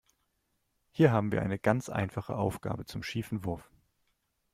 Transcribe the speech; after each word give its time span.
Hier 0.89 1.11
haben 1.11 1.31
wir 1.31 1.43
eine 1.43 1.59
ganz 1.59 1.87
einfache 1.87 2.35
Aufgabe 2.35 2.85
zum 2.85 3.03
schiefen 3.03 3.45
Wurf. 3.45 3.69